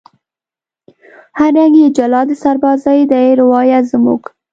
هر 1.39 1.51
رنگ 1.57 1.73
یې 1.81 1.87
جلا 1.97 2.21
د 2.27 2.31
سربازۍ 2.43 2.99
دی 3.11 3.27
روایت 3.41 3.83
زموږ 3.93 4.21